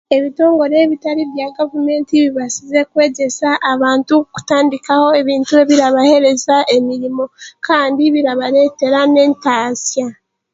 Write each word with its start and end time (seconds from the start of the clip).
Ebitongore 0.17 0.75
ebitari 0.85 1.23
bya 1.31 1.47
gavumenti 1.57 2.11
bibaasize 2.23 2.79
kwegyesa 2.91 3.49
abantu 3.73 4.15
kutandikaho 4.33 5.07
ebintu 5.21 5.51
ebirabahereza 5.63 6.55
emirimo 6.75 7.23
kandi 7.67 8.03
birabareetera 8.13 8.99
n'entaasya. 9.11 10.07